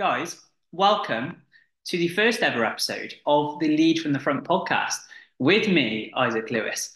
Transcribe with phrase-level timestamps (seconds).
[0.00, 0.40] guys,
[0.72, 1.42] welcome
[1.84, 4.96] to the first ever episode of the Lead from the Front podcast
[5.38, 6.94] with me, Isaac Lewis.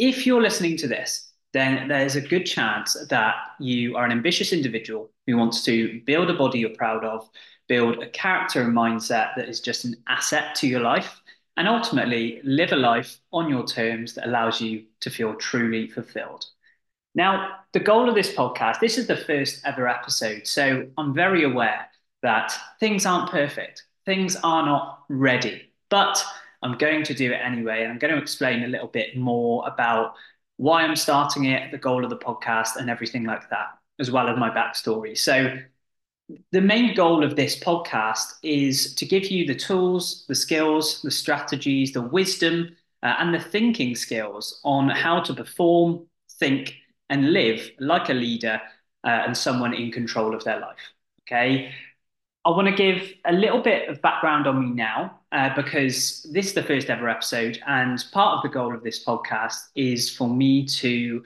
[0.00, 4.52] If you're listening to this, then there's a good chance that you are an ambitious
[4.52, 7.30] individual who wants to build a body you're proud of,
[7.68, 11.22] build a character and mindset that is just an asset to your life,
[11.56, 16.46] and ultimately live a life on your terms that allows you to feel truly fulfilled.
[17.14, 21.44] Now, the goal of this podcast, this is the first ever episode, so I'm very
[21.44, 21.86] aware
[22.24, 26.24] that things aren't perfect, things are not ready, but
[26.62, 27.82] I'm going to do it anyway.
[27.82, 30.14] And I'm going to explain a little bit more about
[30.56, 34.28] why I'm starting it, the goal of the podcast, and everything like that, as well
[34.28, 35.16] as my backstory.
[35.16, 35.58] So,
[36.52, 41.10] the main goal of this podcast is to give you the tools, the skills, the
[41.10, 46.06] strategies, the wisdom, uh, and the thinking skills on how to perform,
[46.38, 46.76] think,
[47.10, 48.58] and live like a leader
[49.04, 50.94] uh, and someone in control of their life.
[51.28, 51.74] Okay.
[52.46, 56.46] I want to give a little bit of background on me now uh, because this
[56.46, 60.28] is the first ever episode, and part of the goal of this podcast is for
[60.28, 61.24] me to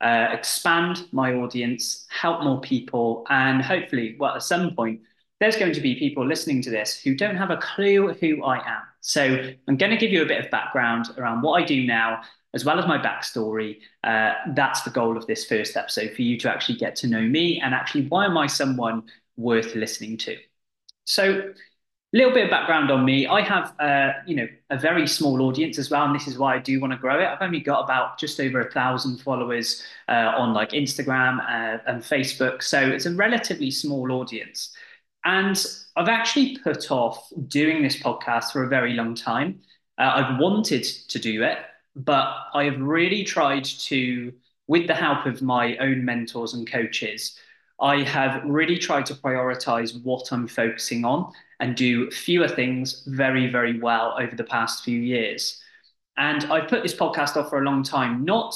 [0.00, 5.00] uh, expand my audience, help more people, and hopefully, well, at some point,
[5.40, 8.58] there's going to be people listening to this who don't have a clue who I
[8.58, 8.82] am.
[9.00, 12.22] So I'm going to give you a bit of background around what I do now,
[12.54, 13.78] as well as my backstory.
[14.04, 17.22] Uh, that's the goal of this first episode for you to actually get to know
[17.22, 19.02] me and actually why am I someone
[19.36, 20.36] worth listening to.
[21.10, 21.40] So,
[22.12, 23.26] a little bit of background on me.
[23.26, 26.54] I have, uh, you know, a very small audience as well, and this is why
[26.54, 27.26] I do want to grow it.
[27.26, 32.00] I've only got about just over a thousand followers uh, on like Instagram uh, and
[32.00, 34.72] Facebook, so it's a relatively small audience.
[35.24, 35.60] And
[35.96, 39.62] I've actually put off doing this podcast for a very long time.
[39.98, 41.58] Uh, I've wanted to do it,
[41.96, 44.32] but I have really tried to,
[44.68, 47.36] with the help of my own mentors and coaches,
[47.80, 53.50] I have really tried to prioritize what I'm focusing on and do fewer things very,
[53.50, 55.60] very well over the past few years.
[56.16, 58.54] And I've put this podcast off for a long time, not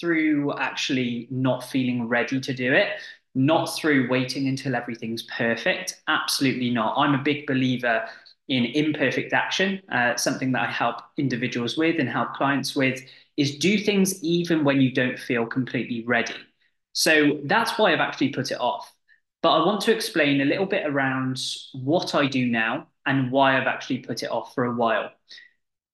[0.00, 2.88] through actually not feeling ready to do it,
[3.34, 6.02] not through waiting until everything's perfect.
[6.08, 6.94] Absolutely not.
[6.98, 8.06] I'm a big believer
[8.48, 9.80] in imperfect action.
[9.90, 13.00] Uh, something that I help individuals with and help clients with
[13.36, 16.34] is do things even when you don't feel completely ready.
[16.96, 18.90] So that's why I've actually put it off.
[19.42, 21.38] But I want to explain a little bit around
[21.74, 25.10] what I do now and why I've actually put it off for a while.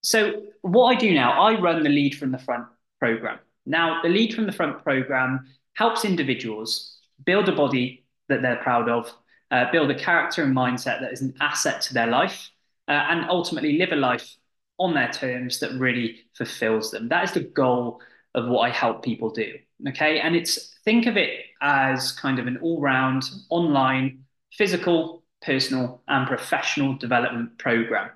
[0.03, 2.67] So, what I do now, I run the Lead from the Front
[3.01, 3.41] program.
[3.67, 8.89] Now, the Lead from the Front program helps individuals build a body that they're proud
[8.89, 9.13] of,
[9.51, 12.49] uh, build a character and mindset that is an asset to their life,
[12.87, 14.37] uh, and ultimately live a life
[14.79, 17.09] on their terms that really fulfills them.
[17.09, 18.01] That is the goal
[18.37, 19.55] of what I help people do.
[19.89, 20.21] Okay.
[20.21, 26.27] And it's think of it as kind of an all round online physical, personal, and
[26.27, 28.11] professional development program.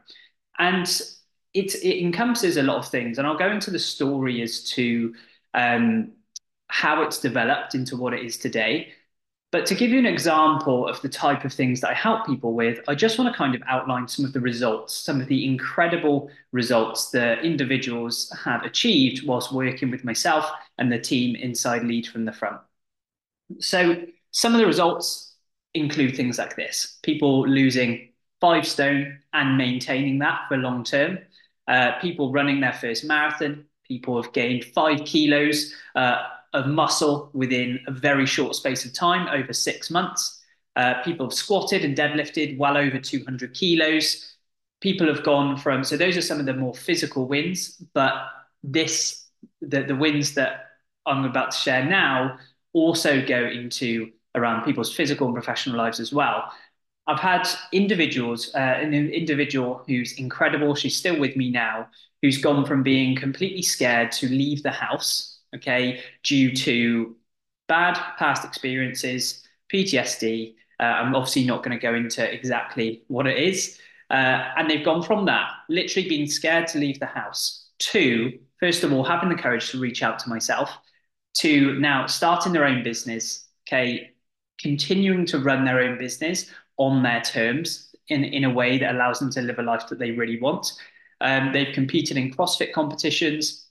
[0.59, 0.87] And
[1.55, 3.19] it, it encompasses a lot of things.
[3.19, 5.15] And I'll go into the story as to
[5.55, 6.13] um,
[6.69, 8.93] how it's developed into what it is today.
[9.57, 12.53] But to give you an example of the type of things that I help people
[12.53, 15.47] with, I just want to kind of outline some of the results, some of the
[15.47, 20.47] incredible results that individuals have achieved whilst working with myself
[20.77, 22.61] and the team inside Lead from the Front.
[23.59, 25.35] So, some of the results
[25.73, 28.11] include things like this people losing
[28.43, 31.19] five stone and maintaining that for long term,
[31.67, 35.75] uh, people running their first marathon, people have gained five kilos.
[35.95, 36.25] Uh,
[36.55, 40.43] of muscle within a very short space of time over six months.
[40.77, 44.37] Uh, people have squatted and deadlifted well over 200 kilos.
[44.81, 48.13] People have gone from, so those are some of the more physical wins, but
[48.63, 49.27] this,
[49.63, 50.67] the, the wins that
[51.07, 52.39] I'm about to share now
[52.75, 56.53] also go into around people's physical and professional lives as well.
[57.07, 61.89] I've had individuals, uh, an individual who's incredible, she's still with me now,
[62.21, 67.17] who's gone from being completely scared to leave the house okay, due to
[67.69, 70.55] bad past experiences, PTSD.
[70.79, 73.79] Uh, I'm obviously not going to go into exactly what it is.
[74.11, 78.85] Uh, and they've gone from that, literally being scared to leave the house, to, first
[78.85, 80.71] of all, having the courage to reach out to myself,
[81.35, 84.13] to now starting their own business, okay,
[84.61, 89.19] continuing to run their own business on their terms in, in a way that allows
[89.19, 90.73] them to live a life that they really want.
[91.21, 93.66] Um, they've competed in CrossFit competitions,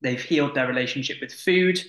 [0.00, 1.80] They've healed their relationship with food.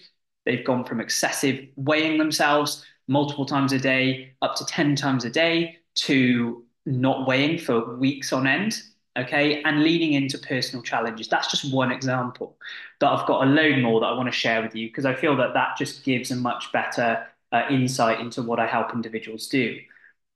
[0.46, 5.30] They've gone from excessive weighing themselves multiple times a day up to 10 times a
[5.30, 8.82] day to not weighing for weeks on end.
[9.18, 9.62] Okay.
[9.64, 11.28] And leaning into personal challenges.
[11.28, 12.58] That's just one example.
[13.00, 15.14] But I've got a load more that I want to share with you because I
[15.14, 19.48] feel that that just gives a much better uh, insight into what I help individuals
[19.48, 19.78] do.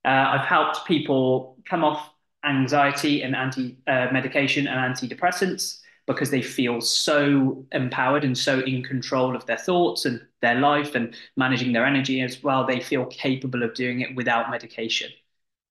[0.04, 2.10] Uh, I've helped people come off
[2.44, 8.84] anxiety and anti uh, medication and antidepressants because they feel so empowered and so in
[8.84, 12.66] control of their thoughts and their life and managing their energy as well.
[12.66, 15.12] They feel capable of doing it without medication.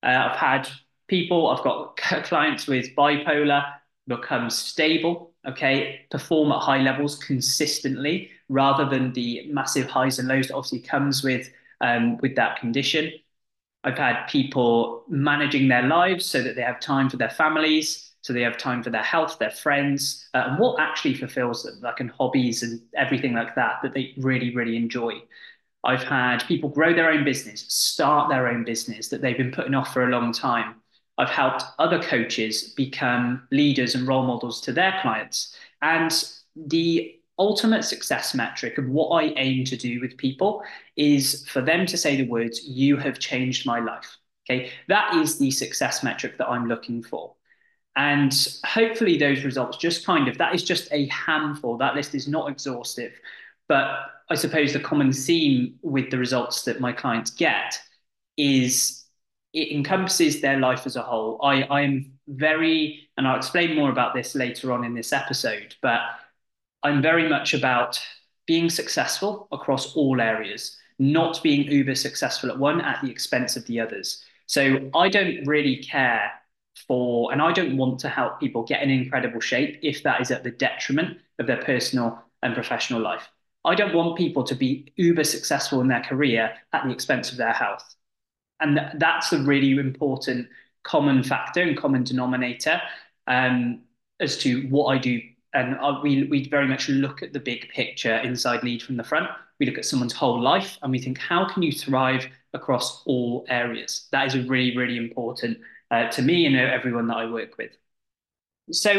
[0.03, 0.69] Uh, I've had
[1.09, 3.65] people, I've got clients with bipolar
[4.09, 10.49] become stable, okay, perform at high levels consistently rather than the massive highs and lows
[10.49, 11.49] that obviously comes with
[11.81, 13.13] um, with that condition.
[13.85, 18.33] I've had people managing their lives so that they have time for their families, so
[18.33, 22.01] they have time for their health, their friends, uh, and what actually fulfills them, like
[22.01, 25.21] in hobbies and everything like that, that they really, really enjoy.
[25.85, 29.75] I've had people grow their own business, start their own business that they've been putting
[29.75, 30.77] off for a long time.
[31.19, 35.57] I've helped other coaches become leaders and role models to their clients.
[35.83, 36.13] And
[36.55, 40.63] the ultimate success metric of what I aim to do with people
[40.97, 44.17] is for them to say the words, You have changed my life.
[44.49, 44.71] Okay.
[44.89, 47.35] That is the success metric that I'm looking for.
[47.97, 48.33] And
[48.65, 51.77] hopefully, those results just kind of that is just a handful.
[51.77, 53.13] That list is not exhaustive.
[53.69, 53.99] But
[54.31, 57.79] I suppose the common theme with the results that my clients get
[58.37, 59.05] is
[59.53, 61.39] it encompasses their life as a whole.
[61.43, 65.75] I, I am very, and I'll explain more about this later on in this episode,
[65.83, 66.01] but
[66.83, 68.01] I'm very much about
[68.47, 73.67] being successful across all areas, not being uber successful at one at the expense of
[73.67, 74.25] the others.
[74.47, 76.33] So I don't really care
[76.87, 80.31] for, and I don't want to help people get in incredible shape if that is
[80.31, 83.29] at the detriment of their personal and professional life.
[83.65, 87.37] I don't want people to be uber successful in their career at the expense of
[87.37, 87.95] their health.
[88.61, 90.49] And that's a really important
[90.83, 92.81] common factor and common denominator
[93.27, 93.83] um,
[94.19, 95.21] as to what I do
[95.55, 99.05] and uh, we we very much look at the big picture inside lead from the
[99.05, 99.29] front.
[99.61, 103.45] We look at someone's whole life and we think, how can you thrive across all
[103.49, 104.09] areas?
[104.13, 105.59] That is really really important
[105.93, 107.73] uh, to me and everyone that I work with.
[108.73, 108.91] So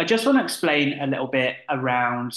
[0.00, 2.32] I just want to explain a little bit around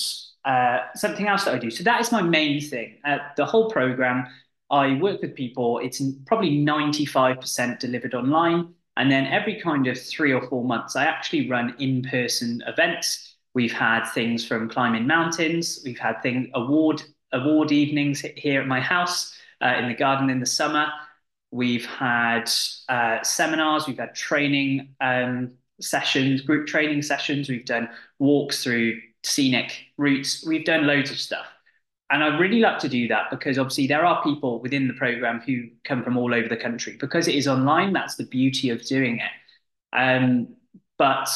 [0.46, 1.72] uh, something else that I do.
[1.72, 2.90] So that is my main thing.
[3.06, 4.28] Uh, the whole program,
[4.70, 5.80] I work with people.
[5.80, 8.74] It's probably ninety five percent delivered online.
[8.96, 13.34] And then every kind of three or four months, I actually run in person events
[13.54, 15.82] We've had things from climbing mountains.
[15.86, 20.40] We've had thing award award evenings here at my house uh, in the garden in
[20.40, 20.88] the summer.
[21.54, 22.50] We've had
[22.90, 23.86] uh, seminars.
[23.86, 27.48] We've had training um, sessions, group training sessions.
[27.48, 30.44] We've done walks through scenic routes.
[30.44, 31.46] We've done loads of stuff.
[32.10, 35.42] And I really like to do that because obviously there are people within the program
[35.42, 36.98] who come from all over the country.
[37.00, 39.96] Because it is online, that's the beauty of doing it.
[39.96, 40.56] Um,
[40.98, 41.30] but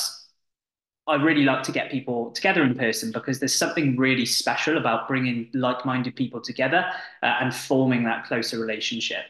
[1.05, 5.07] I really like to get people together in person because there's something really special about
[5.07, 6.85] bringing like-minded people together
[7.21, 9.25] uh, and forming that closer relationship.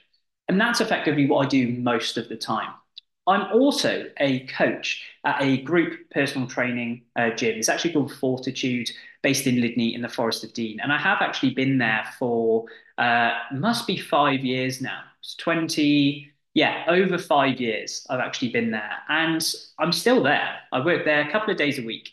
[0.48, 2.74] And that's effectively what I do most of the time.
[3.28, 7.58] I'm also a coach at a group personal training uh, gym.
[7.58, 8.90] It's actually called Fortitude,
[9.22, 10.80] based in Lydney in the Forest of Dean.
[10.80, 12.66] And I have actually been there for
[12.98, 15.02] uh, must be five years now.
[15.20, 19.44] It's 20, yeah, over five years I've actually been there, and
[19.78, 20.60] I'm still there.
[20.72, 22.12] I work there a couple of days a week.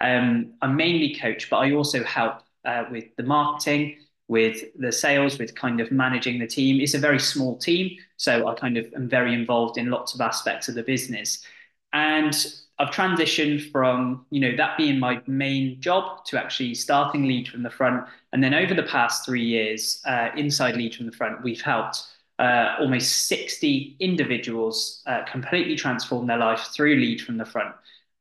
[0.00, 5.38] Um, I'm mainly coach, but I also help uh, with the marketing, with the sales,
[5.38, 6.80] with kind of managing the team.
[6.80, 10.20] It's a very small team, so I kind of am very involved in lots of
[10.20, 11.44] aspects of the business.
[11.92, 12.34] And
[12.78, 17.62] I've transitioned from, you know, that being my main job to actually starting Lead from
[17.62, 18.06] the Front.
[18.32, 22.02] And then over the past three years, uh, inside Lead from the Front, we've helped
[22.38, 27.74] uh, almost 60 individuals uh, completely transform their life through lead from the front.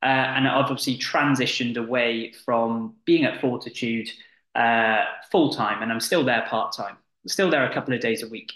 [0.03, 4.09] Uh, and I've obviously transitioned away from being at Fortitude
[4.55, 8.23] uh, full time, and I'm still there part time, still there a couple of days
[8.23, 8.51] a week.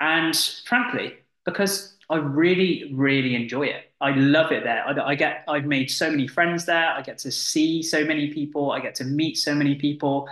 [0.00, 3.92] And frankly, because I really, really enjoy it.
[4.00, 4.84] I love it there.
[4.84, 6.88] I, I, get, I've made so many friends there.
[6.88, 8.72] I get to see so many people.
[8.72, 10.28] I get to meet so many people.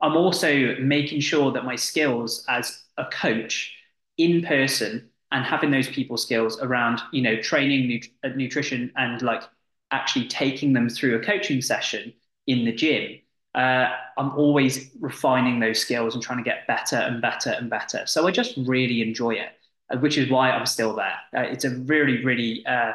[0.00, 3.74] I'm also making sure that my skills as a coach
[4.16, 9.22] in person and having those people skills around you know training nut- uh, nutrition and
[9.22, 9.42] like
[9.90, 12.12] actually taking them through a coaching session
[12.46, 13.18] in the gym
[13.58, 18.02] uh, i'm always refining those skills and trying to get better and better and better
[18.06, 19.50] so i just really enjoy it
[19.90, 22.92] uh, which is why i'm still there uh, it's a really really uh,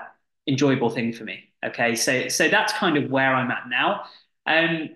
[0.48, 4.04] enjoyable thing for me okay so so that's kind of where i'm at now
[4.48, 4.90] um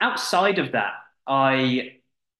[0.00, 0.94] outside of that
[1.26, 1.92] i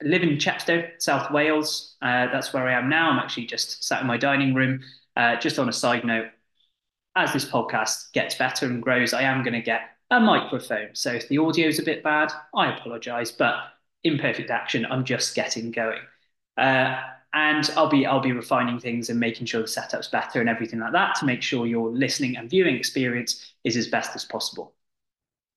[0.03, 1.97] live in Chepstow, South Wales.
[2.03, 3.11] Uh, that's where I am now.
[3.11, 4.81] I'm actually just sat in my dining room.
[5.17, 6.27] Uh, just on a side note,
[7.15, 10.91] as this podcast gets better and grows, I am going to get a microphone.
[10.95, 13.33] So if the audio is a bit bad, I apologize.
[13.33, 13.57] But
[14.05, 16.01] in perfect action, I'm just getting going.
[16.57, 17.01] Uh,
[17.33, 20.81] and I'll be I'll be refining things and making sure the setup's better and everything
[20.81, 24.75] like that to make sure your listening and viewing experience is as best as possible.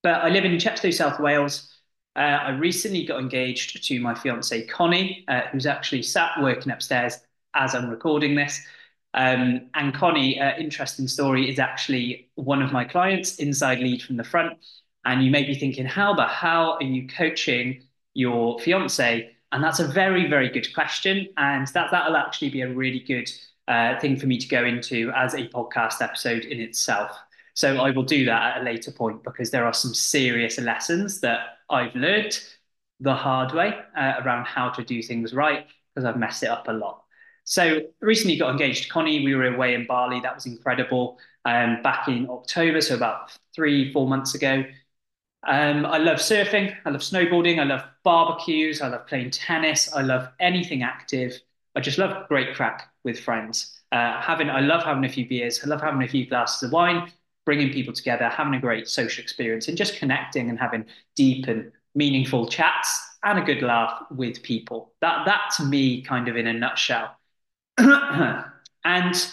[0.03, 1.74] But I live in Chepstow, South Wales.
[2.15, 7.20] Uh, I recently got engaged to my fiance Connie, uh, who's actually sat working upstairs
[7.53, 8.62] as I'm recording this.
[9.13, 14.18] Um, and Connie, uh, interesting story, is actually one of my clients inside Lead from
[14.18, 14.58] the Front.
[15.06, 19.32] And you may be thinking, how but how are you coaching your fiance?
[19.51, 21.28] And that's a very, very good question.
[21.38, 23.32] And that, that'll actually be a really good
[23.68, 27.18] uh, thing for me to go into as a podcast episode in itself.
[27.54, 31.20] So I will do that at a later point because there are some serious lessons
[31.22, 32.39] that I've learned
[33.00, 36.68] the hard way uh, around how to do things right because I've messed it up
[36.68, 37.04] a lot.
[37.50, 39.25] So recently got engaged to Connie.
[39.25, 40.20] We were away in Bali.
[40.20, 41.18] That was incredible.
[41.46, 44.63] Um, back in October, so about three, four months ago.
[45.48, 46.75] Um, I love surfing.
[46.86, 47.58] I love snowboarding.
[47.58, 48.82] I love barbecues.
[48.82, 49.91] I love playing tennis.
[49.91, 51.39] I love anything active.
[51.75, 53.82] I just love great crack with friends.
[53.91, 55.60] Uh, having, I love having a few beers.
[55.63, 57.12] I love having a few glasses of wine,
[57.48, 61.72] bringing people together, having a great social experience, and just connecting and having deep and
[61.96, 64.94] meaningful chats and a good laugh with people.
[65.01, 67.15] That, that to me, kind of in a nutshell.
[68.86, 69.31] and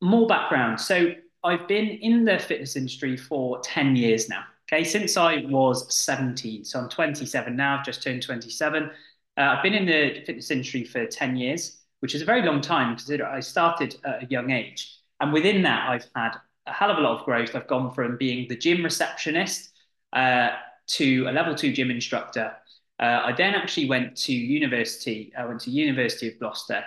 [0.00, 0.80] more background.
[0.80, 1.12] So
[1.44, 4.44] I've been in the fitness industry for 10 years now.
[4.72, 8.84] Okay, since I was 17, so I'm 27 now, I've just turned 27.
[8.84, 12.60] Uh, I've been in the fitness industry for 10 years, which is a very long
[12.60, 14.98] time because I started at a young age.
[15.20, 17.54] And within that, I've had a hell of a lot of growth.
[17.54, 19.70] I've gone from being the gym receptionist
[20.12, 20.50] uh,
[20.88, 22.52] to a level two gym instructor.
[22.98, 25.32] Uh, I then actually went to university.
[25.38, 26.82] I went to University of Gloucester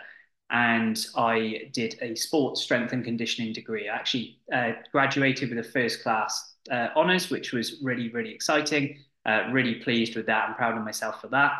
[0.52, 3.88] and I did a sports strength and conditioning degree.
[3.88, 9.00] I actually uh, graduated with a first class uh, honours, which was really, really exciting.
[9.26, 11.52] Uh, really pleased with that and proud of myself for that.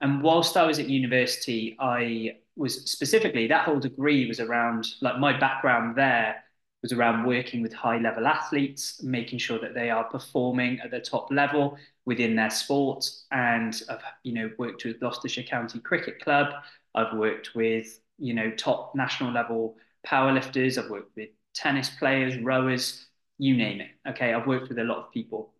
[0.00, 5.18] And whilst I was at university, I was specifically that whole degree was around like
[5.18, 6.42] my background there
[6.82, 11.00] was around working with high level athletes, making sure that they are performing at the
[11.00, 13.08] top level within their sport.
[13.30, 16.48] And I've, you know, worked with Gloucestershire County Cricket Club.
[16.94, 20.82] I've worked with, you know, top national level powerlifters.
[20.82, 23.06] I've worked with tennis players, rowers,
[23.38, 23.90] you name it.
[24.08, 25.54] Okay, I've worked with a lot of people.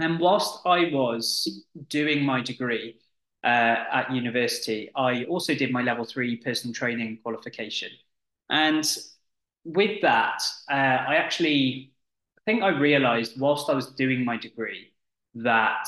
[0.00, 2.98] And whilst I was doing my degree
[3.44, 3.46] uh,
[3.92, 7.90] at university, I also did my level three personal training qualification.
[8.50, 8.84] And
[9.64, 11.92] with that, uh, I actually
[12.38, 14.92] I think I realized whilst I was doing my degree
[15.36, 15.86] that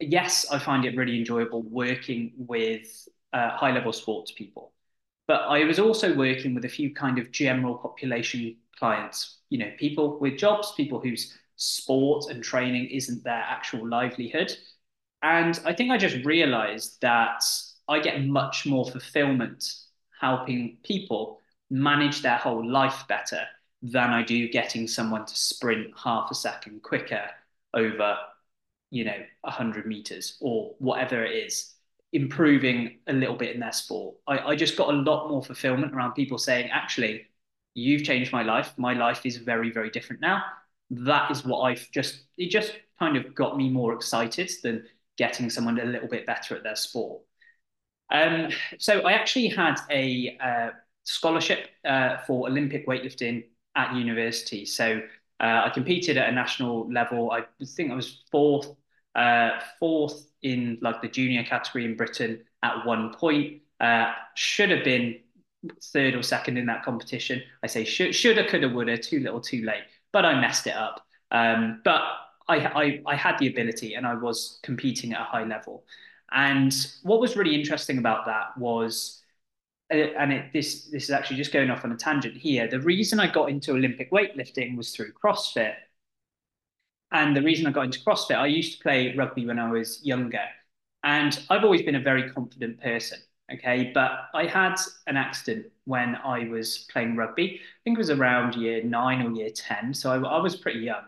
[0.00, 4.72] yes, I find it really enjoyable working with uh, high level sports people.
[5.26, 9.70] But I was also working with a few kind of general population clients, you know,
[9.78, 14.56] people with jobs, people whose sport and training isn't their actual livelihood.
[15.22, 17.44] And I think I just realized that
[17.86, 19.72] I get much more fulfillment
[20.20, 23.42] helping people manage their whole life better
[23.82, 27.24] than I do getting someone to sprint half a second quicker
[27.74, 28.16] over,
[28.90, 31.74] you know, 100 meters or whatever it is
[32.12, 34.16] improving a little bit in their sport.
[34.26, 37.26] I, I just got a lot more fulfillment around people saying, actually,
[37.74, 38.72] you've changed my life.
[38.76, 40.42] My life is very, very different now.
[40.90, 44.84] That is what I've just, it just kind of got me more excited than
[45.16, 47.22] getting someone a little bit better at their sport.
[48.12, 48.48] Um,
[48.78, 50.70] so I actually had a uh,
[51.04, 53.44] scholarship uh, for Olympic weightlifting
[53.76, 54.64] at university.
[54.66, 55.00] So
[55.38, 57.30] uh, I competed at a national level.
[57.30, 58.74] I think I was fourth,
[59.14, 63.62] uh, fourth in like the junior category in Britain at one point.
[63.80, 65.18] Uh, should have been
[65.92, 67.42] third or second in that competition.
[67.62, 69.82] I say should, shoulda, coulda, woulda, too little, too late.
[70.12, 71.06] But I messed it up.
[71.30, 72.02] Um, but
[72.48, 75.84] I, I, I had the ability, and I was competing at a high level.
[76.32, 79.22] And what was really interesting about that was,
[79.92, 82.68] uh, and it, this this is actually just going off on a tangent here.
[82.68, 85.74] The reason I got into Olympic weightlifting was through CrossFit.
[87.12, 90.04] And the reason I got into CrossFit, I used to play rugby when I was
[90.04, 90.44] younger.
[91.02, 93.18] And I've always been a very confident person.
[93.52, 93.90] Okay.
[93.92, 94.76] But I had
[95.06, 97.60] an accident when I was playing rugby.
[97.60, 99.94] I think it was around year nine or year 10.
[99.94, 101.02] So I, I was pretty young.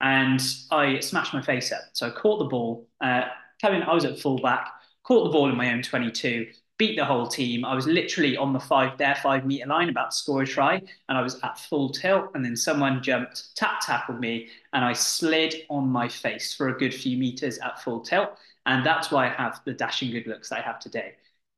[0.00, 0.40] And
[0.70, 1.82] I smashed my face up.
[1.92, 2.88] So I caught the ball.
[3.00, 3.24] Uh,
[3.60, 4.68] Kevin, I was at fullback,
[5.04, 6.48] caught the ball in my own 22,
[6.82, 7.64] beat the whole team.
[7.64, 10.82] I was literally on the five, their five meter line about to score a try,
[11.08, 12.32] and I was at full tilt.
[12.34, 16.76] And then someone jumped, tap tackled me, and I slid on my face for a
[16.76, 18.30] good few meters at full tilt.
[18.66, 21.12] And that's why I have the dashing good looks that I have today.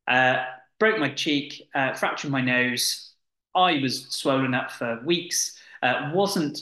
[0.07, 0.45] Uh,
[0.79, 3.15] broke my cheek, uh, fractured my nose.
[3.55, 5.57] I was swollen up for weeks.
[5.83, 6.59] Uh, wasn't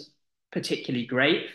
[0.53, 1.47] particularly great.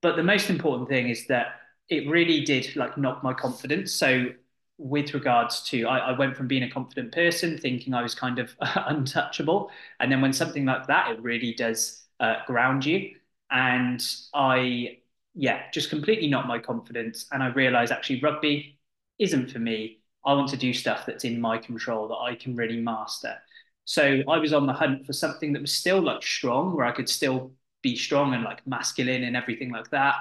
[0.00, 3.92] But the most important thing is that it really did like knock my confidence.
[3.92, 4.30] So
[4.78, 8.38] with regards to, I, I, went from being a confident person, thinking I was kind
[8.38, 9.70] of untouchable.
[10.00, 13.14] And then when something like that, it really does uh, ground you.
[13.50, 14.98] And I,
[15.34, 17.26] yeah, just completely knocked my confidence.
[17.32, 18.78] And I realized actually rugby
[19.18, 19.98] isn't for me.
[20.24, 23.36] I want to do stuff that's in my control that I can really master.
[23.84, 26.92] So I was on the hunt for something that was still like strong, where I
[26.92, 27.52] could still
[27.82, 30.14] be strong and like masculine and everything like that.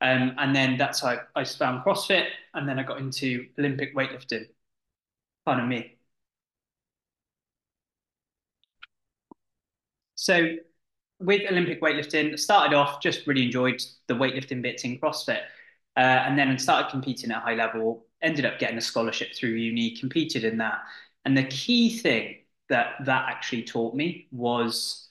[0.00, 3.94] Um, and then that's how I, I found CrossFit, and then I got into Olympic
[3.96, 4.46] weightlifting.
[5.46, 5.98] Kind of me.
[10.14, 10.56] So
[11.20, 15.42] with Olympic weightlifting, started off just really enjoyed the weightlifting bits in CrossFit,
[15.96, 18.06] uh, and then started competing at high level.
[18.22, 20.80] Ended up getting a scholarship through uni, competed in that,
[21.24, 22.38] and the key thing
[22.70, 25.08] that that actually taught me was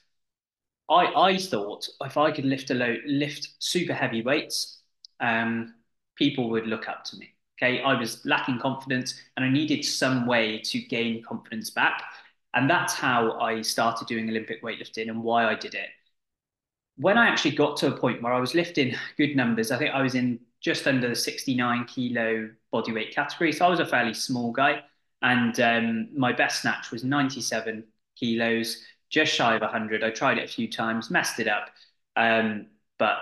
[0.89, 4.81] I I thought if I could lift a load, lift super heavy weights,
[5.21, 5.75] um,
[6.17, 7.33] people would look up to me.
[7.57, 12.03] Okay, I was lacking confidence, and I needed some way to gain confidence back,
[12.53, 15.89] and that's how I started doing Olympic weightlifting and why I did it.
[16.97, 19.93] When I actually got to a point where I was lifting good numbers, I think
[19.93, 24.13] I was in just under the 69 kilo bodyweight category, so I was a fairly
[24.13, 24.81] small guy.
[25.21, 27.83] And um, my best snatch was 97
[28.15, 30.03] kilos, just shy of 100.
[30.03, 31.69] I tried it a few times, messed it up,
[32.15, 33.17] um, but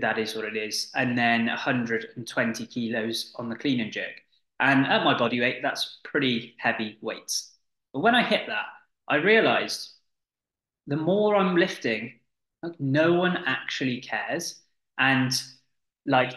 [0.00, 0.90] that is what it is.
[0.94, 4.22] And then 120 kilos on the clean and jerk.
[4.60, 7.52] And at my body weight, that's pretty heavy weights.
[7.92, 8.66] But when I hit that,
[9.08, 9.90] I realized
[10.86, 12.20] the more I'm lifting,
[12.62, 14.60] like no one actually cares.
[14.98, 15.32] And
[16.06, 16.34] like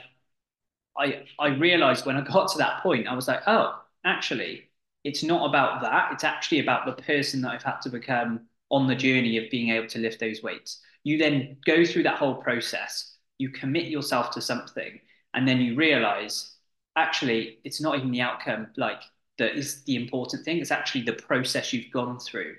[0.97, 4.69] I I realized when I got to that point, I was like, oh, actually,
[5.03, 6.13] it's not about that.
[6.13, 9.69] It's actually about the person that I've had to become on the journey of being
[9.69, 10.81] able to lift those weights.
[11.03, 14.99] You then go through that whole process, you commit yourself to something,
[15.33, 16.55] and then you realize
[16.95, 19.01] actually it's not even the outcome like
[19.37, 20.59] that is the important thing.
[20.59, 22.55] It's actually the process you've gone through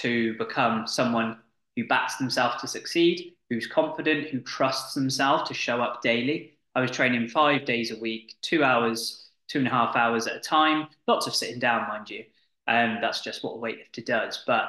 [0.00, 1.38] to become someone
[1.76, 6.56] who backs themselves to succeed, who's confident, who trusts themselves to show up daily.
[6.74, 10.36] I was training five days a week, two hours two and a half hours at
[10.36, 10.88] a time.
[11.06, 12.24] Lots of sitting down, mind you.
[12.66, 14.42] Um, that's just what a weightlifter does.
[14.46, 14.68] But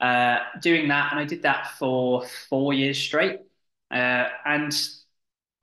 [0.00, 3.40] uh, doing that, and I did that for four years straight.
[3.92, 4.72] Uh, and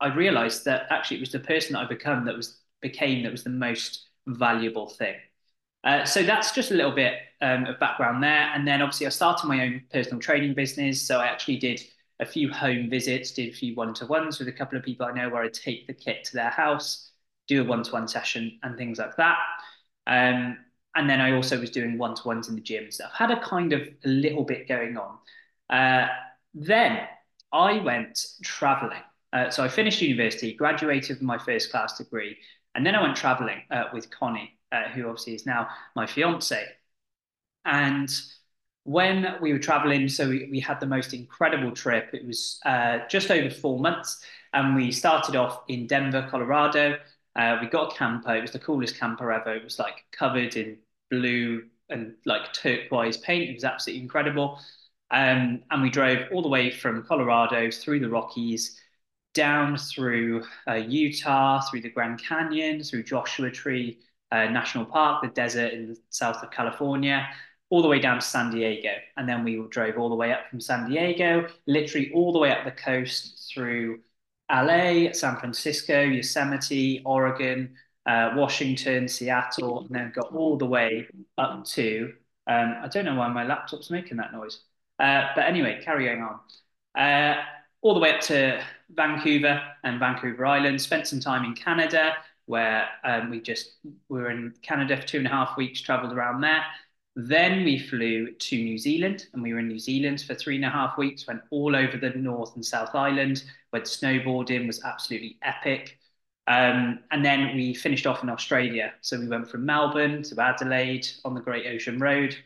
[0.00, 3.32] I realized that actually it was the person that I become that was became that
[3.32, 5.16] was the most valuable thing.
[5.84, 8.50] Uh, so that's just a little bit um, of background there.
[8.54, 11.06] And then obviously I started my own personal training business.
[11.06, 11.82] So I actually did
[12.20, 15.28] a few home visits, did a few one-to-ones with a couple of people I know
[15.28, 17.10] where I take the kit to their house
[17.50, 19.36] do a one-to-one session and things like that.
[20.06, 20.56] Um,
[20.94, 22.90] and then I also was doing one-to-ones in the gym.
[22.90, 25.18] So I've had a kind of a little bit going on.
[25.68, 26.06] Uh,
[26.54, 27.00] then
[27.52, 29.02] I went traveling.
[29.32, 32.36] Uh, so I finished university, graduated with my first class degree,
[32.74, 36.64] and then I went traveling uh, with Connie, uh, who obviously is now my fiance.
[37.64, 38.10] And
[38.84, 42.10] when we were traveling, so we, we had the most incredible trip.
[42.12, 46.98] It was uh, just over four months, and we started off in Denver, Colorado.
[47.36, 48.34] Uh, we got a camper.
[48.34, 49.54] It was the coolest camper ever.
[49.54, 50.78] It was like covered in
[51.10, 53.50] blue and like turquoise paint.
[53.50, 54.60] It was absolutely incredible.
[55.10, 58.80] Um, and we drove all the way from Colorado through the Rockies,
[59.34, 63.98] down through uh, Utah, through the Grand Canyon, through Joshua Tree
[64.32, 67.28] uh, National Park, the desert in the south of California,
[67.70, 68.90] all the way down to San Diego.
[69.16, 72.50] And then we drove all the way up from San Diego, literally all the way
[72.50, 74.00] up the coast through
[74.48, 77.74] LA, San Francisco, Yosemite, Oregon,
[78.06, 81.06] uh, Washington, Seattle, and then got all the way
[81.38, 82.12] up to,
[82.46, 84.60] um, I don't know why my laptop's making that noise.
[85.00, 86.40] Uh, but anyway, carrying on.
[87.00, 87.42] Uh,
[87.82, 92.14] all the way up to Vancouver and Vancouver Island, spent some time in Canada
[92.46, 93.76] where um, we just
[94.08, 96.64] we were in Canada for two and a half weeks, traveled around there.
[97.16, 100.64] Then we flew to New Zealand and we were in New Zealand for three and
[100.64, 105.38] a half weeks, went all over the North and South Island, went snowboarding, was absolutely
[105.42, 105.98] epic.
[106.46, 108.94] Um, and then we finished off in Australia.
[109.00, 112.36] So we went from Melbourne to Adelaide on the Great Ocean Road,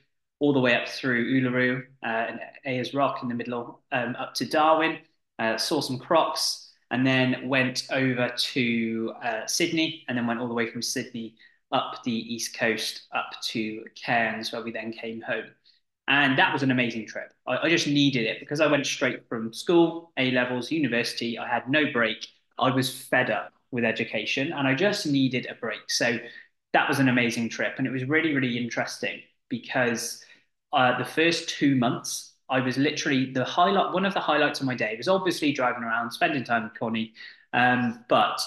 [0.45, 4.35] all the way up through Uluru uh, and Ayers Rock in the middle, um, up
[4.35, 4.99] to Darwin,
[5.39, 10.47] uh, saw some crocs, and then went over to uh, Sydney, and then went all
[10.47, 11.35] the way from Sydney
[11.73, 15.47] up the east coast up to Cairns, where we then came home.
[16.09, 17.33] And that was an amazing trip.
[17.47, 21.39] I, I, just needed it because I went straight from school, A levels, university.
[21.39, 22.27] I had no break.
[22.59, 25.81] I was fed up with education and I just needed a break.
[25.89, 26.19] So
[26.75, 27.77] that was an amazing trip.
[27.79, 30.25] And it was really, really interesting because
[30.75, 34.67] uh, the first two months, I was literally the highlight, one of the highlights of
[34.67, 37.15] my day was obviously driving around, spending time with Connie.
[37.53, 38.41] Um, but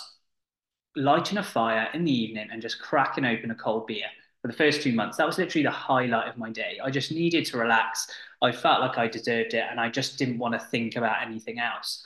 [0.95, 4.05] lighting a fire in the evening and just cracking open a cold beer
[4.41, 5.17] for the first two months.
[5.17, 6.79] That was literally the highlight of my day.
[6.83, 8.07] I just needed to relax.
[8.41, 11.59] I felt like I deserved it and I just didn't want to think about anything
[11.59, 12.05] else.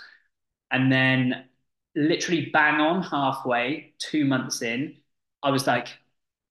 [0.72, 1.46] And then,
[1.96, 4.98] literally, bang on halfway, two months in,
[5.44, 5.90] I was like,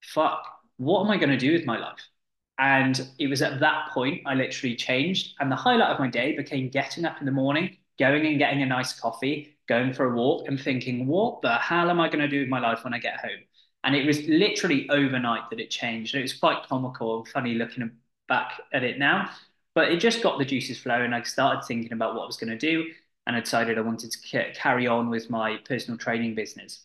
[0.02, 0.44] fuck,
[0.76, 2.00] what am I going to do with my life?
[2.60, 5.34] And it was at that point I literally changed.
[5.40, 8.62] And the highlight of my day became getting up in the morning, going and getting
[8.62, 12.20] a nice coffee, going for a walk, and thinking, what the hell am I going
[12.20, 13.40] to do with my life when I get home?
[13.82, 16.14] And it was literally overnight that it changed.
[16.14, 17.90] And it was quite comical and funny looking
[18.28, 19.30] back at it now.
[19.74, 21.14] But it just got the juices flowing.
[21.14, 22.92] I started thinking about what I was going to do
[23.26, 26.84] and I decided I wanted to carry on with my personal training business.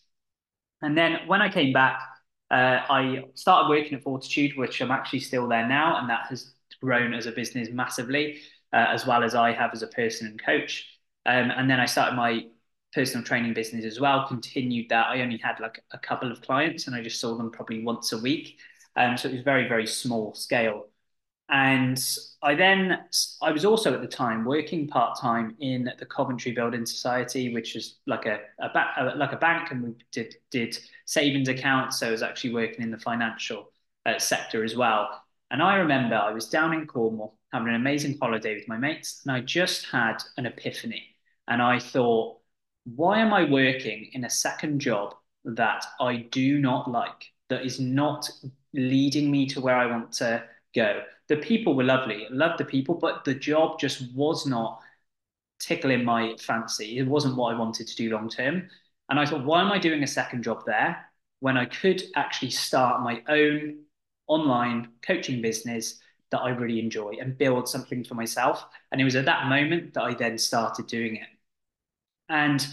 [0.81, 1.99] And then when I came back,
[2.51, 6.53] uh, I started working at Fortitude, which I'm actually still there now, and that has
[6.81, 8.39] grown as a business massively,
[8.73, 10.87] uh, as well as I have as a person and coach.
[11.25, 12.45] Um, and then I started my
[12.93, 14.27] personal training business as well.
[14.27, 15.07] Continued that.
[15.07, 18.11] I only had like a couple of clients, and I just saw them probably once
[18.11, 18.57] a week.
[18.95, 20.87] Um, so it was very very small scale.
[21.47, 22.03] And
[22.41, 23.05] I then,
[23.41, 27.75] I was also at the time working part time in the Coventry Building Society, which
[27.75, 31.99] is like a, a, ba- like a bank, and we did did savings accounts.
[31.99, 33.71] So I was actually working in the financial
[34.07, 35.21] uh, sector as well.
[35.51, 39.21] And I remember I was down in Cornwall having an amazing holiday with my mates,
[39.23, 41.03] and I just had an epiphany.
[41.47, 42.39] And I thought,
[42.85, 45.13] why am I working in a second job
[45.45, 48.27] that I do not like, that is not
[48.73, 51.01] leading me to where I want to go?
[51.27, 52.27] The people were lovely.
[52.29, 54.79] Loved the people, but the job just was not
[55.59, 56.97] tickling my fancy.
[56.97, 58.69] It wasn't what I wanted to do long term.
[59.09, 61.05] And I thought, why am I doing a second job there
[61.39, 63.79] when I could actually start my own
[64.27, 65.99] online coaching business
[66.31, 68.65] that I really enjoy and build something for myself?
[68.91, 71.27] And it was at that moment that I then started doing it.
[72.29, 72.65] And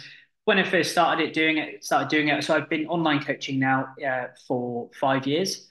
[0.45, 2.43] when I first started it, doing it, started doing it.
[2.45, 5.69] So I've been online coaching now uh, for five years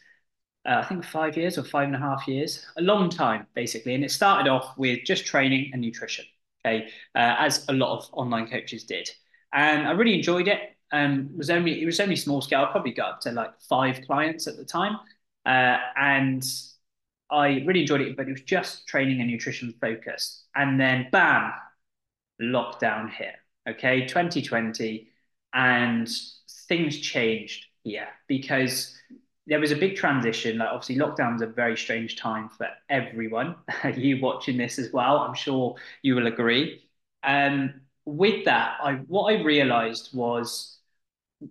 [0.65, 3.95] uh, I think five years or five and a half years, a long time basically.
[3.95, 6.25] And it started off with just training and nutrition,
[6.65, 9.09] okay, uh, as a lot of online coaches did.
[9.53, 10.59] And I really enjoyed it.
[10.93, 12.65] Um, was only it was only small scale.
[12.67, 14.97] I probably got up to like five clients at the time,
[15.45, 16.43] uh, and
[17.29, 18.17] I really enjoyed it.
[18.17, 20.43] But it was just training and nutrition focused.
[20.53, 21.53] And then, bam,
[22.41, 23.35] lockdown hit.
[23.69, 25.07] Okay, 2020,
[25.53, 26.09] and
[26.67, 28.97] things changed here because
[29.51, 30.59] there was a big transition.
[30.59, 33.57] Like obviously, lockdown's a very strange time for everyone.
[33.97, 36.83] you watching this as well, I'm sure you will agree.
[37.23, 40.77] Um, with that, I what I realised was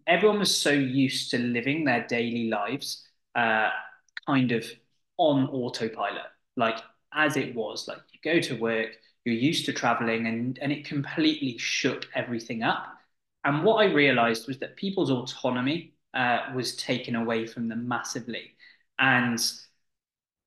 [0.06, 3.68] everyone was so used to living their daily lives, uh,
[4.26, 4.64] kind of
[5.18, 6.24] on autopilot,
[6.56, 6.78] like
[7.12, 7.86] as it was.
[7.86, 8.92] Like you go to work,
[9.26, 12.86] you're used to traveling, and and it completely shook everything up.
[13.44, 18.52] And what I realised was that people's autonomy uh, was taken away from them massively.
[18.98, 19.38] And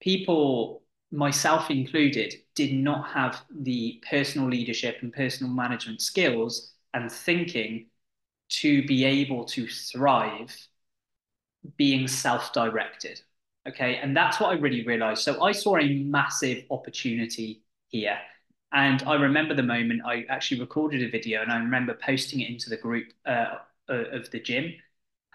[0.02, 7.88] people, myself included, did not have the personal leadership and personal management skills and thinking
[8.50, 10.56] to be able to thrive
[11.78, 13.22] being self directed.
[13.68, 13.96] Okay.
[13.96, 15.22] And that's what I really realized.
[15.22, 18.18] So I saw a massive opportunity here.
[18.74, 22.50] And I remember the moment I actually recorded a video and I remember posting it
[22.50, 23.56] into the group uh,
[23.88, 24.74] of the gym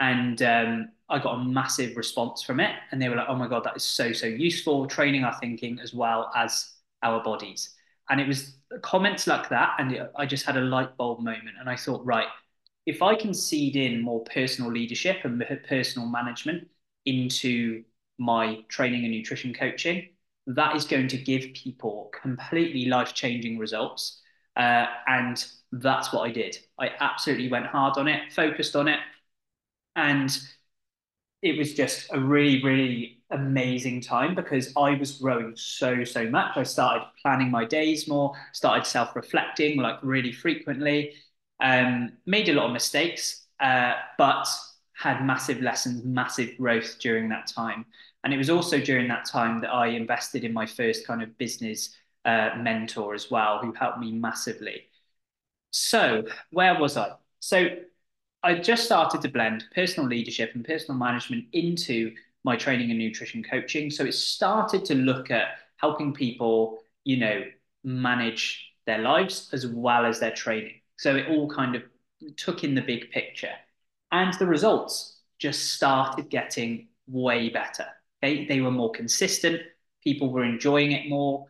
[0.01, 2.75] and um, I got a massive response from it.
[2.91, 5.79] And they were like, "Oh my god, that is so so useful, training our thinking
[5.81, 7.75] as well as our bodies."
[8.11, 11.69] And it was comments like that, and I just had a light bulb moment, and
[11.69, 12.27] I thought, right,
[12.87, 16.69] if I can seed in more personal leadership and personal management
[17.05, 17.85] into
[18.19, 20.09] my training and nutrition coaching,
[20.47, 24.23] that is going to give people completely life changing results.
[24.57, 26.59] Uh, and that's what I did.
[26.81, 28.99] I absolutely went hard on it, focused on it,
[29.99, 30.39] and
[31.43, 36.57] it was just a really, really amazing time because I was growing so, so much.
[36.57, 41.15] I started planning my days more, started self reflecting like really frequently,
[41.61, 44.47] um, made a lot of mistakes, uh, but
[44.95, 47.85] had massive lessons, massive growth during that time.
[48.25, 51.39] And it was also during that time that I invested in my first kind of
[51.39, 54.87] business uh, mentor as well, who helped me massively.
[55.71, 57.13] So, where was I?
[57.41, 57.69] So,
[58.43, 63.43] I just started to blend personal leadership and personal management into my training and nutrition
[63.43, 63.91] coaching.
[63.91, 67.43] So it started to look at helping people, you know,
[67.85, 70.81] manage their lives as well as their training.
[70.97, 71.83] So it all kind of
[72.37, 73.53] took in the big picture.
[74.13, 77.87] And the results just started getting way better.
[78.23, 78.47] Okay?
[78.47, 79.61] They were more consistent.
[80.03, 81.47] People were enjoying it more.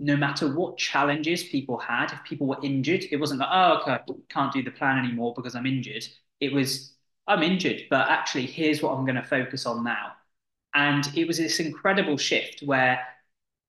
[0.00, 3.92] No matter what challenges people had, if people were injured, it wasn't like, oh, okay,
[3.92, 6.04] I can't do the plan anymore because I'm injured.
[6.40, 6.94] It was
[7.26, 10.12] I'm injured, but actually, here's what I'm going to focus on now.
[10.74, 13.00] And it was this incredible shift where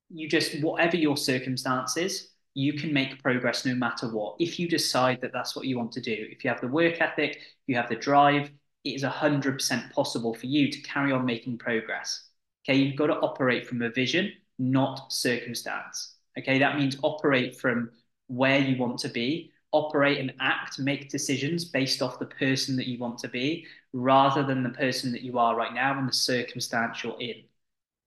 [0.09, 4.35] you just, whatever your circumstances, you can make progress no matter what.
[4.39, 7.01] If you decide that that's what you want to do, if you have the work
[7.01, 8.51] ethic, you have the drive,
[8.83, 12.27] it is 100% possible for you to carry on making progress.
[12.67, 16.14] Okay, you've got to operate from a vision, not circumstance.
[16.37, 17.91] Okay, that means operate from
[18.27, 22.87] where you want to be, operate and act, make decisions based off the person that
[22.87, 26.13] you want to be rather than the person that you are right now and the
[26.13, 27.43] circumstance you're in.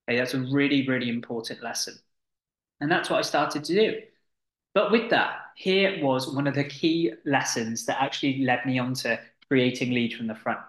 [0.09, 1.95] Okay, that's a really, really important lesson.
[2.81, 3.99] And that's what I started to do.
[4.75, 8.95] But with that, here was one of the key lessons that actually led me on
[8.95, 10.61] to creating lead from the front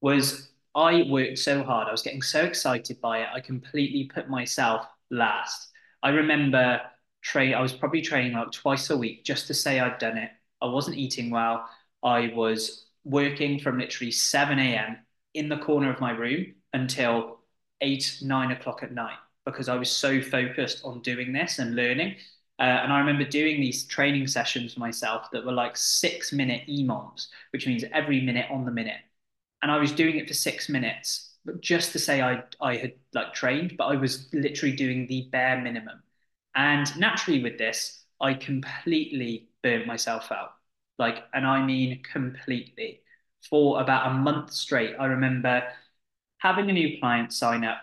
[0.00, 1.88] was I worked so hard.
[1.88, 3.28] I was getting so excited by it.
[3.32, 5.70] I completely put myself last.
[6.02, 6.80] I remember
[7.22, 7.54] train.
[7.54, 10.30] I was probably training like twice a week just to say I'd done it.
[10.62, 11.68] I wasn't eating well.
[12.02, 14.98] I was working from literally 7 a.m.
[15.34, 17.40] in the corner of my room until
[17.80, 22.16] eight, nine o'clock at night because I was so focused on doing this and learning.
[22.58, 26.62] Uh, and I remember doing these training sessions for myself that were like six minute
[26.68, 29.00] EMOMs, which means every minute on the minute.
[29.62, 32.92] And I was doing it for six minutes, but just to say I I had
[33.14, 36.02] like trained, but I was literally doing the bare minimum.
[36.54, 40.52] And naturally, with this, I completely burnt myself out.
[40.98, 43.00] Like, and I mean completely.
[43.48, 45.62] For about a month straight, I remember
[46.38, 47.82] having a new client sign up.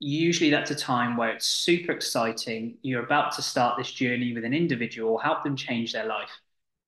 [0.00, 2.78] Usually, that's a time where it's super exciting.
[2.82, 6.30] You're about to start this journey with an individual, help them change their life.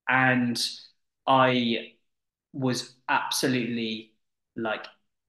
[0.08, 0.60] And
[1.26, 1.94] I
[2.52, 4.14] was absolutely
[4.56, 4.86] like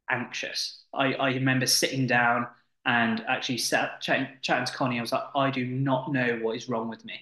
[0.09, 0.83] anxious.
[0.93, 2.47] I, I remember sitting down
[2.85, 4.97] and actually sat chatting, chatting to Connie.
[4.97, 7.19] I was like, I do not know what is wrong with me.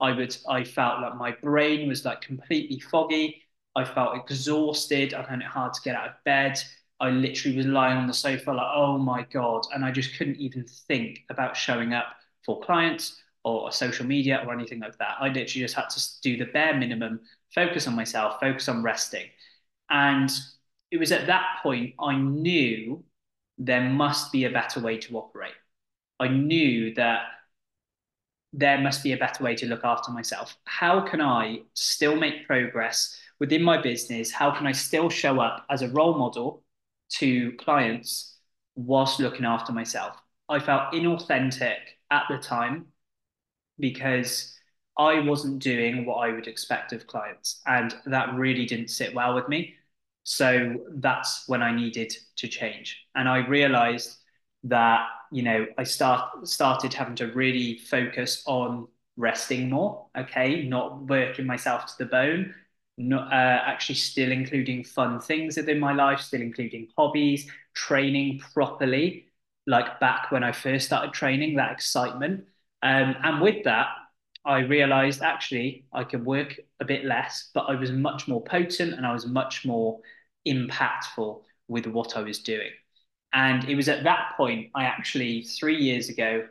[0.00, 3.42] I would, I felt like my brain was like completely foggy.
[3.76, 5.14] I felt exhausted.
[5.14, 6.58] I found it hard to get out of bed.
[7.00, 9.62] I literally was lying on the sofa like, oh my God.
[9.74, 12.06] And I just couldn't even think about showing up
[12.44, 15.16] for clients or social media or anything like that.
[15.20, 17.20] I literally just had to do the bare minimum,
[17.54, 19.26] focus on myself, focus on resting.
[19.90, 20.30] And
[20.90, 23.04] it was at that point I knew
[23.58, 25.54] there must be a better way to operate.
[26.20, 27.22] I knew that
[28.52, 30.56] there must be a better way to look after myself.
[30.64, 34.30] How can I still make progress within my business?
[34.30, 36.62] How can I still show up as a role model
[37.14, 38.36] to clients
[38.76, 40.16] whilst looking after myself?
[40.48, 41.78] I felt inauthentic
[42.10, 42.86] at the time
[43.80, 44.56] because
[44.96, 47.60] I wasn't doing what I would expect of clients.
[47.66, 49.74] And that really didn't sit well with me.
[50.24, 53.06] So that's when I needed to change.
[53.14, 54.16] And I realized
[54.64, 61.02] that, you know, I start started having to really focus on resting more, okay, not
[61.02, 62.54] working myself to the bone,
[62.96, 69.26] not uh, actually still including fun things within my life, still including hobbies, training properly,
[69.66, 72.44] like back when I first started training, that excitement.
[72.82, 73.88] Um, and with that,
[74.44, 78.94] I realized actually I could work a bit less, but I was much more potent
[78.94, 80.00] and I was much more
[80.46, 82.70] impactful with what I was doing.
[83.32, 86.46] And it was at that point, I actually, three years ago,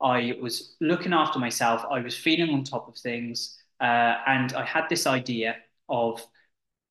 [0.00, 1.84] I was looking after myself.
[1.90, 3.58] I was feeling on top of things.
[3.80, 5.56] Uh, and I had this idea
[5.88, 6.24] of,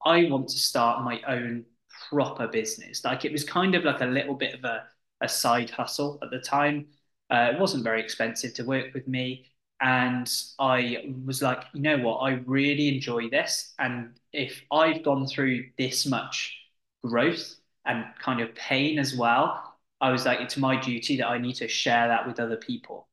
[0.05, 1.65] I want to start my own
[2.09, 3.03] proper business.
[3.05, 4.83] Like it was kind of like a little bit of a,
[5.21, 6.87] a side hustle at the time.
[7.29, 9.50] Uh, it wasn't very expensive to work with me.
[9.81, 12.17] And I was like, you know what?
[12.17, 13.73] I really enjoy this.
[13.79, 16.55] And if I've gone through this much
[17.03, 21.39] growth and kind of pain as well, I was like, it's my duty that I
[21.39, 23.07] need to share that with other people.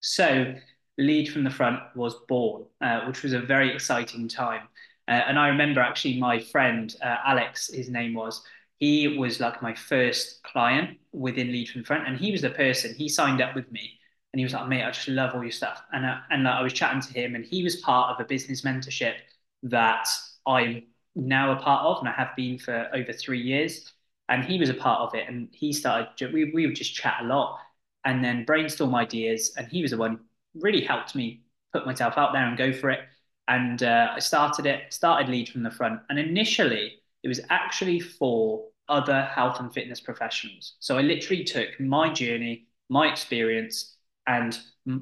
[0.00, 0.54] So,
[0.98, 4.62] Lead from the Front was born, uh, which was a very exciting time.
[5.08, 8.42] Uh, and I remember actually my friend, uh, Alex, his name was,
[8.78, 12.08] he was like my first client within Lead from the Front.
[12.08, 13.98] And he was the person, he signed up with me
[14.36, 15.80] and he was like, mate, I just love all your stuff.
[15.94, 18.60] And, uh, and I was chatting to him, and he was part of a business
[18.60, 19.14] mentorship
[19.62, 20.06] that
[20.46, 20.82] I'm
[21.14, 23.90] now a part of, and I have been for over three years.
[24.28, 26.34] And he was a part of it, and he started.
[26.34, 27.60] We we would just chat a lot,
[28.04, 29.54] and then brainstorm ideas.
[29.56, 30.20] And he was the one
[30.54, 33.00] really helped me put myself out there and go for it.
[33.48, 38.00] And uh, I started it, started lead from the front, and initially it was actually
[38.00, 40.74] for other health and fitness professionals.
[40.80, 43.95] So I literally took my journey, my experience,
[44.26, 44.58] and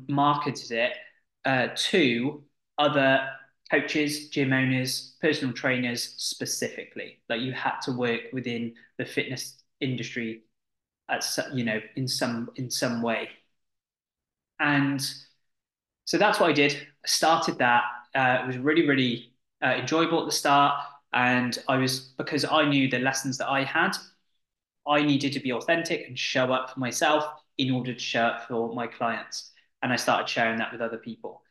[0.09, 0.93] marketed it
[1.45, 2.43] uh, to
[2.79, 3.29] other
[3.71, 7.21] coaches, gym owners, personal trainers specifically.
[7.29, 10.43] Like you had to work within the fitness industry
[11.09, 13.29] at you know in some in some way.
[14.61, 15.05] And
[16.05, 16.75] so that's what I did.
[16.75, 17.85] I started that.
[18.15, 19.33] Uh, it was really really
[19.63, 20.81] uh, enjoyable at the start.
[21.13, 23.93] And I was, because I knew the lessons that I had,
[24.87, 27.25] I needed to be authentic and show up for myself
[27.59, 29.51] in order to show up for my clients.
[29.83, 31.43] And I started sharing that with other people.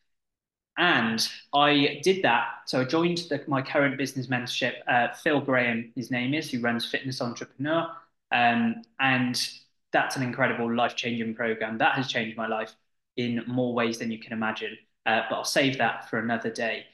[0.77, 2.47] And I did that.
[2.65, 4.73] So I joined the, my current business mentorship.
[4.87, 7.87] Uh, Phil Graham, his name is, who runs Fitness Entrepreneur.
[8.31, 9.39] Um, and
[9.91, 11.77] that's an incredible life changing program.
[11.77, 12.73] That has changed my life
[13.17, 14.75] in more ways than you can imagine.
[15.05, 16.85] Uh, but I'll save that for another day.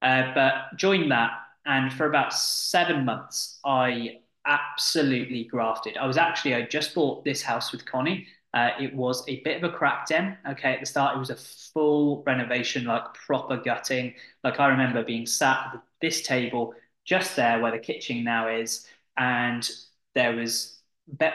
[0.00, 1.32] Uh, but joined that.
[1.66, 5.96] And for about seven months, I absolutely grafted.
[5.96, 9.62] I was actually, I just bought this house with Connie uh, it was a bit
[9.62, 10.38] of a crack den.
[10.48, 14.14] Okay, at the start, it was a full renovation, like proper gutting.
[14.44, 16.72] Like I remember being sat at this table
[17.04, 18.86] just there where the kitchen now is,
[19.16, 19.68] and
[20.14, 20.78] there was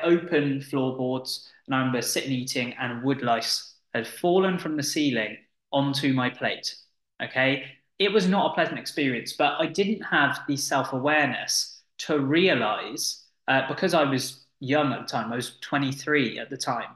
[0.03, 1.51] open floorboards.
[1.67, 5.37] And I remember sitting eating, and wood lice had fallen from the ceiling
[5.73, 6.73] onto my plate.
[7.21, 7.65] Okay,
[7.99, 13.25] it was not a pleasant experience, but I didn't have the self awareness to realize
[13.49, 15.33] uh, because I was young at the time.
[15.33, 16.95] I was 23 at the time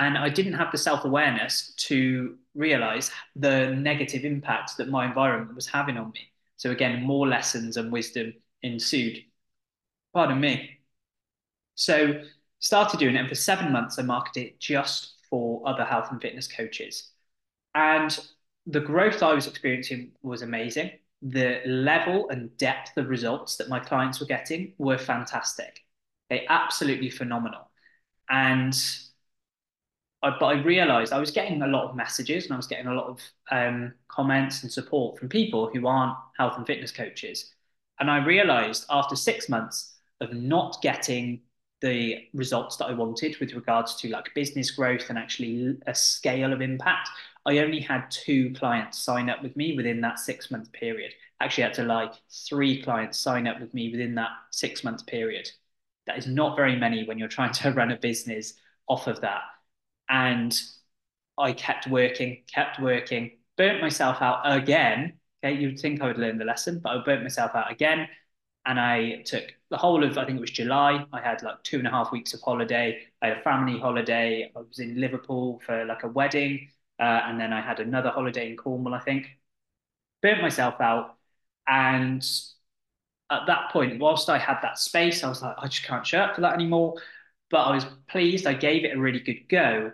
[0.00, 5.54] and I didn't have the self awareness to realize the negative impact that my environment
[5.54, 6.32] was having on me.
[6.56, 8.32] So, again, more lessons and wisdom
[8.62, 9.18] ensued.
[10.14, 10.78] Pardon me.
[11.74, 12.22] So,
[12.60, 13.18] started doing it.
[13.20, 17.10] And for seven months, I marketed it just for other health and fitness coaches.
[17.74, 18.18] And
[18.66, 20.92] the growth I was experiencing was amazing.
[21.20, 25.80] The level and depth of results that my clients were getting were fantastic.
[26.30, 27.70] They absolutely phenomenal.
[28.30, 28.74] And
[30.22, 32.86] I, but I realized I was getting a lot of messages and I was getting
[32.86, 37.52] a lot of um, comments and support from people who aren't health and fitness coaches.
[37.98, 41.40] And I realized after six months of not getting
[41.80, 46.52] the results that I wanted with regards to like business growth and actually a scale
[46.52, 47.08] of impact,
[47.46, 51.12] I only had two clients sign up with me within that six month period.
[51.40, 55.06] Actually, I had to like three clients sign up with me within that six month
[55.06, 55.50] period.
[56.06, 58.54] That is not very many when you're trying to run a business
[58.86, 59.42] off of that.
[60.10, 60.58] And
[61.38, 65.18] I kept working, kept working, burnt myself out again.
[65.44, 68.08] Okay, you'd think I would learn the lesson, but I burnt myself out again.
[68.66, 71.06] And I took the whole of, I think it was July.
[71.12, 73.06] I had like two and a half weeks of holiday.
[73.22, 74.52] I had a family holiday.
[74.54, 76.68] I was in Liverpool for like a wedding.
[76.98, 79.28] Uh, and then I had another holiday in Cornwall, I think.
[80.22, 81.16] Burnt myself out.
[81.68, 82.22] And
[83.30, 86.18] at that point, whilst I had that space, I was like, I just can't show
[86.20, 86.94] up for that anymore.
[87.50, 88.46] But I was pleased.
[88.46, 89.92] I gave it a really good go.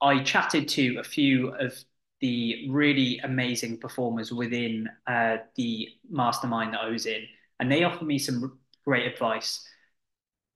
[0.00, 1.74] I chatted to a few of
[2.20, 7.26] the really amazing performers within uh, the mastermind that I was in,
[7.60, 9.66] and they offered me some great advice.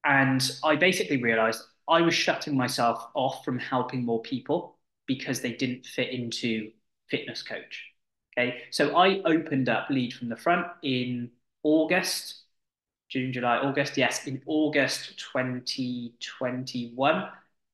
[0.05, 5.53] And I basically realized I was shutting myself off from helping more people because they
[5.53, 6.71] didn't fit into
[7.11, 7.85] fitness coach.
[8.39, 8.63] Okay.
[8.71, 11.31] So I opened up Lead from the Front in
[11.63, 12.43] August,
[13.09, 13.97] June, July, August.
[13.97, 17.29] Yes, in August 2021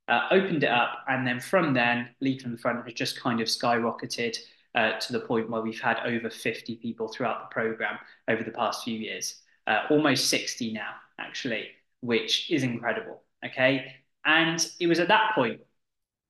[0.08, 3.40] uh, opened it up, and then from then, Lead from the Front has just kind
[3.40, 4.36] of skyrocketed
[4.74, 8.50] uh, to the point where we've had over 50 people throughout the program over the
[8.50, 11.68] past few years, uh, almost 60 now, actually,
[12.00, 13.22] which is incredible.
[13.44, 13.94] Okay.
[14.24, 15.60] And it was at that point,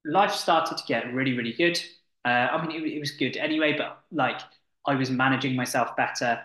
[0.04, 1.80] life started to get really, really good.
[2.24, 4.40] Uh, I mean, it, it was good anyway, but like
[4.86, 6.40] I was managing myself better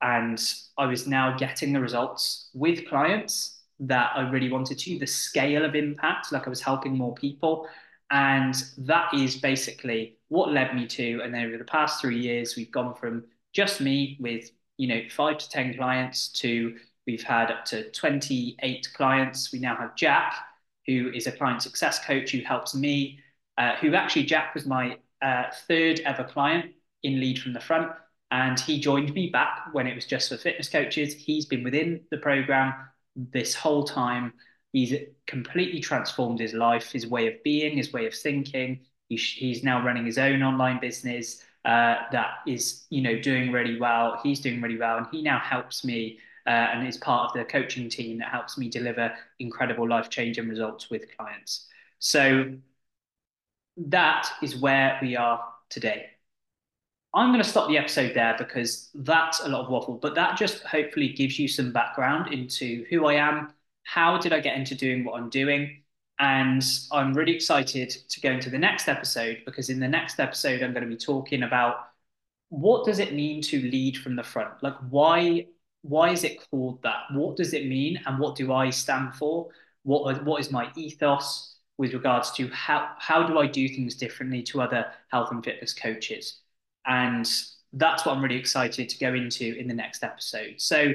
[0.00, 0.42] and
[0.76, 5.64] I was now getting the results with clients that I really wanted to, the scale
[5.64, 7.68] of impact, like I was helping more people.
[8.10, 11.20] And that is basically what led me to.
[11.22, 15.02] And then over the past three years, we've gone from just me with, you know,
[15.10, 16.74] five to 10 clients to
[17.06, 19.52] we've had up to 28 clients.
[19.52, 20.34] We now have Jack,
[20.86, 23.18] who is a client success coach who helps me,
[23.56, 27.92] uh, who actually, Jack was my uh, third ever client in Lead from the Front.
[28.30, 31.14] And he joined me back when it was just for fitness coaches.
[31.14, 32.74] He's been within the program
[33.32, 34.32] this whole time.
[34.72, 34.94] He's
[35.26, 38.80] completely transformed his life, his way of being, his way of thinking.
[39.08, 44.20] He's, now running his own online business uh, that is, you know, doing really well.
[44.22, 47.44] He's doing really well, and he now helps me uh, and is part of the
[47.44, 51.66] coaching team that helps me deliver incredible life changing results with clients.
[51.98, 52.54] So
[53.76, 56.06] that is where we are today.
[57.14, 60.36] I'm going to stop the episode there because that's a lot of waffle, but that
[60.36, 63.52] just hopefully gives you some background into who I am,
[63.84, 65.82] how did I get into doing what I'm doing,
[66.18, 70.62] and I'm really excited to go into the next episode because in the next episode
[70.62, 71.88] I'm going to be talking about
[72.50, 74.62] what does it mean to lead from the front?
[74.62, 75.46] Like why
[75.82, 77.04] why is it called that?
[77.12, 79.48] What does it mean and what do I stand for?
[79.84, 84.42] What what is my ethos with regards to how how do I do things differently
[84.44, 86.40] to other health and fitness coaches?
[86.88, 87.30] And
[87.72, 90.54] that's what I'm really excited to go into in the next episode.
[90.56, 90.94] So,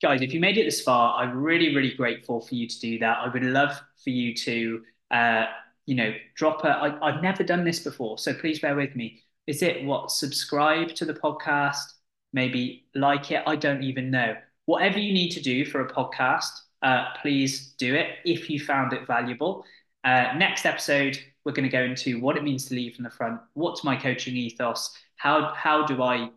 [0.00, 2.98] guys, if you made it this far, I'm really, really grateful for you to do
[3.00, 3.18] that.
[3.18, 3.72] I would love
[4.02, 5.46] for you to, uh,
[5.86, 6.68] you know, drop a.
[6.68, 9.22] I, I've never done this before, so please bear with me.
[9.46, 10.10] Is it what?
[10.10, 11.94] Subscribe to the podcast,
[12.32, 13.42] maybe like it.
[13.46, 14.36] I don't even know.
[14.66, 16.50] Whatever you need to do for a podcast,
[16.82, 19.64] uh, please do it if you found it valuable.
[20.04, 23.10] Uh, next episode, we're going to go into what it means to lead from the
[23.10, 23.40] front.
[23.54, 24.94] What's my coaching ethos?
[25.16, 26.30] How how do I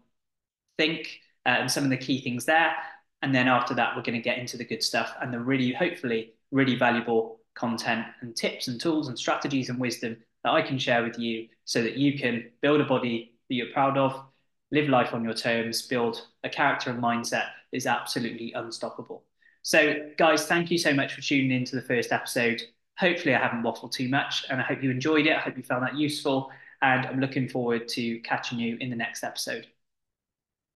[0.77, 1.19] think?
[1.45, 2.75] And some of the key things there.
[3.21, 5.71] And then after that, we're going to get into the good stuff and the really,
[5.71, 10.77] hopefully, really valuable content and tips and tools and strategies and wisdom that I can
[10.77, 14.19] share with you so that you can build a body that you're proud of,
[14.71, 19.23] live life on your terms, build a character and mindset that is absolutely unstoppable.
[19.63, 22.61] So, guys, thank you so much for tuning in to the first episode.
[22.97, 25.35] Hopefully, I haven't waffled too much and I hope you enjoyed it.
[25.35, 26.51] I hope you found that useful.
[26.81, 29.67] And I'm looking forward to catching you in the next episode.